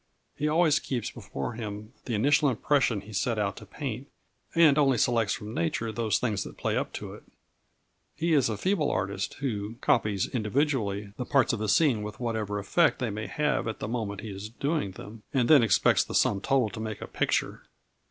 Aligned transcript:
He 0.35 0.47
always 0.47 0.79
keeps 0.79 1.11
before 1.11 1.53
him 1.53 1.93
the 2.05 2.15
initial 2.15 2.49
impression 2.49 3.01
he 3.01 3.13
sets 3.13 3.37
out 3.39 3.55
to 3.57 3.67
paint, 3.67 4.07
and 4.55 4.75
only 4.75 4.97
selects 4.97 5.35
from 5.35 5.53
nature 5.53 5.91
those 5.91 6.17
things 6.17 6.43
that 6.43 6.57
play 6.57 6.75
up 6.75 6.91
to 6.93 7.13
it. 7.13 7.21
He 8.15 8.33
is 8.33 8.49
a 8.49 8.57
feeble 8.57 8.89
artist, 8.89 9.35
who 9.41 9.75
copies 9.79 10.25
individually 10.27 11.13
the 11.17 11.25
parts 11.25 11.53
of 11.53 11.61
a 11.61 11.69
scene 11.69 12.01
with 12.01 12.19
whatever 12.19 12.57
effect 12.57 12.97
they 12.97 13.11
may 13.11 13.27
have 13.27 13.67
at 13.67 13.77
the 13.77 13.87
moment 13.87 14.21
he 14.21 14.31
is 14.31 14.49
doing 14.49 14.89
them, 14.93 15.21
and 15.35 15.47
then 15.47 15.61
expects 15.61 16.03
the 16.03 16.15
sum 16.15 16.41
total 16.41 16.69
to 16.69 16.79
make 16.79 16.99
a 16.99 17.05
picture. 17.07 17.61